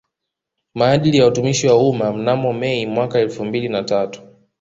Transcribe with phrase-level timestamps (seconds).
[0.75, 4.21] Maadili ya Watumishi wa Umma mnamo Mei mwaka elfumbili na tatu